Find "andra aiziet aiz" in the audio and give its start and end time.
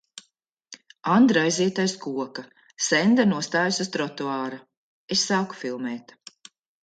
1.15-1.93